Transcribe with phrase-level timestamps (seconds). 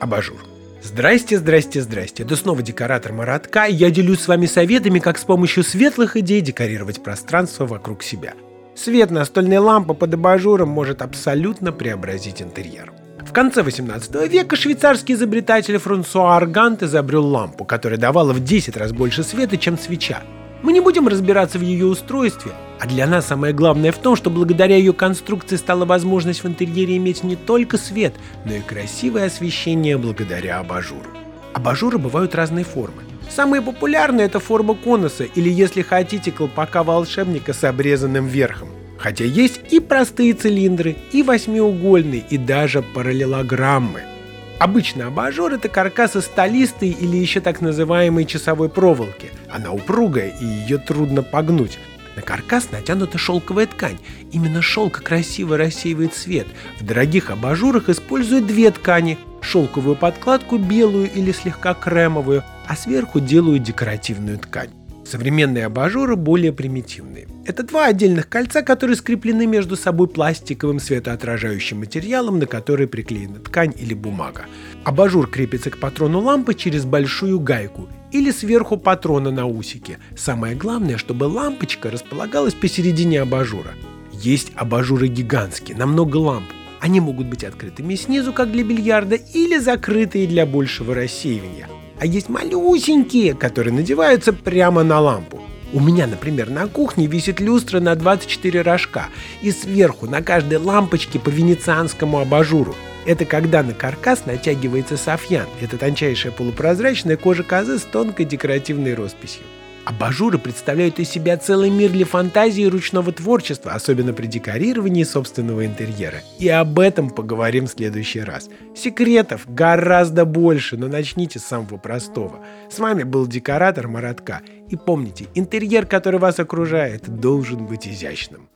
[0.00, 0.38] Абажур.
[0.82, 2.22] Здрасте, здрасте, здрасте.
[2.22, 7.02] Это снова декоратор Маратка, я делюсь с вами советами, как с помощью светлых идей декорировать
[7.02, 8.34] пространство вокруг себя.
[8.76, 12.92] Свет настольной лампы под абажуром может абсолютно преобразить интерьер.
[13.28, 18.92] В конце 18 века швейцарский изобретатель Франсуа Аргант изобрел лампу, которая давала в 10 раз
[18.92, 20.22] больше света, чем свеча.
[20.62, 24.30] Мы не будем разбираться в ее устройстве, а для нас самое главное в том, что
[24.30, 28.14] благодаря ее конструкции стала возможность в интерьере иметь не только свет,
[28.44, 31.10] но и красивое освещение благодаря абажуру.
[31.54, 33.02] Абажуры бывают разной формы.
[33.28, 38.68] Самые популярные это форма конуса или, если хотите, колпака волшебника с обрезанным верхом.
[38.98, 44.02] Хотя есть и простые цилиндры, и восьмиугольные, и даже параллелограммы–
[44.58, 49.30] Обычно абажур– это каркас из столистой или еще так называемой часовой проволоки.
[49.48, 51.78] Она упругая и ее трудно погнуть.
[52.18, 53.98] На каркас натянута шелковая ткань.
[54.32, 56.48] Именно шелк красиво рассеивает свет.
[56.80, 63.62] В дорогих абажурах используют две ткани– шелковую подкладку белую или слегка кремовую, а сверху делают
[63.62, 64.70] декоративную ткань.
[65.06, 67.28] Современные абажуры более примитивные.
[67.46, 73.72] Это два отдельных кольца, которые скреплены между собой пластиковым светоотражающим материалом, на который приклеена ткань
[73.78, 74.46] или бумага.
[74.82, 79.98] Абажур крепится к патрону лампы через большую гайку или сверху патрона на усике.
[80.16, 83.72] Самое главное, чтобы лампочка располагалась посередине абажура.
[84.12, 86.48] Есть абажуры гигантские, на много ламп.
[86.80, 91.68] Они могут быть открытыми снизу, как для бильярда, или закрытые для большего рассеивания
[92.00, 95.40] а есть малюсенькие, которые надеваются прямо на лампу.
[95.72, 99.08] У меня, например, на кухне висит люстра на 24 рожка,
[99.42, 102.74] и сверху на каждой лампочке по венецианскому абажуру.
[103.08, 105.46] Это когда на каркас натягивается софьян.
[105.62, 109.44] Это тончайшая полупрозрачная кожа козы с тонкой декоративной росписью.
[109.86, 115.64] Абажуры представляют из себя целый мир для фантазии и ручного творчества, особенно при декорировании собственного
[115.64, 116.20] интерьера.
[116.38, 118.50] И об этом поговорим в следующий раз.
[118.76, 122.44] Секретов гораздо больше, но начните с самого простого.
[122.70, 124.42] С вами был декоратор Маратка.
[124.68, 128.50] И помните, интерьер, который вас окружает, должен быть изящным.